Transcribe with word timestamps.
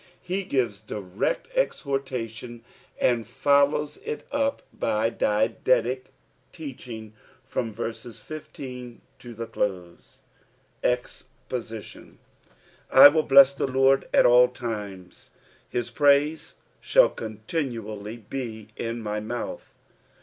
he 0.23 0.43
gives 0.43 0.81
dired 0.81 1.47
exhorialion, 1.55 2.61
and 2.99 3.23
foUoas 3.27 3.99
it 4.03 4.25
up 4.31 4.63
by 4.73 5.11
didaelic 5.11 6.05
teach 6.51 6.87
ing 6.87 7.13
from 7.43 7.71
verses 7.71 8.19
15 8.19 8.99
to 9.19 9.35
Ihe 9.39 9.45
close. 9.51 10.21
■ 10.83 10.89
EXPOSITION. 10.91 12.17
I 12.89 13.09
WILL 13.09 13.21
bless 13.29 13.53
the 13.53 13.67
LORD 13.67 14.09
at 14.11 14.25
all 14.25 14.47
times: 14.47 15.29
his 15.69 15.91
praise 15.91 16.55
fi^n// 16.81 17.15
continually 17.15 18.25
bf 18.27 18.69
in 18.75 19.03
my 19.03 19.19
mouth. 19.19 19.71